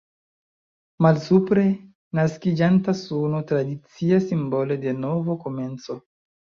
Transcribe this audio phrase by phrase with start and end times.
[1.05, 1.65] Malsupre,
[2.21, 6.05] naskiĝanta suno, tradicia simbolo de novo komenco.